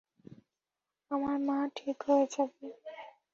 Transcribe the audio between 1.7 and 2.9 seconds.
ঠিক হয়ে যাবে।